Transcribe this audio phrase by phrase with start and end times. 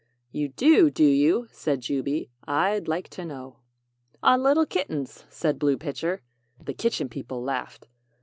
[0.31, 2.31] "'You do, do you?' said Jubey.
[2.47, 3.57] 'I'd like to know.'
[4.23, 6.23] "'On little kittens!' said Blue Pitcher."
[6.59, 7.87] The Kitchen People laughed.